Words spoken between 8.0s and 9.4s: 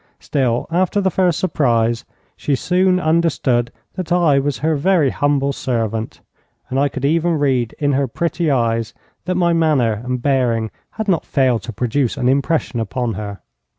pretty eyes that